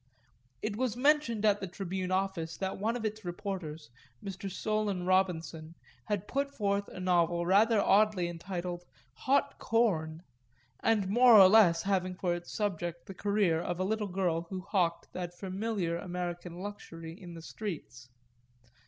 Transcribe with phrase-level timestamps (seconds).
[0.63, 3.91] It was mentioned at the Tribune office that one of its reporters,
[4.25, 4.49] Mr.
[4.51, 8.83] Solon Robinson, had put forth a novel rather oddly entitled
[9.13, 10.23] "Hot Corn"
[10.79, 14.61] and more or less having for its subject the career of a little girl who
[14.61, 18.09] hawked that familiar American luxury in the streets.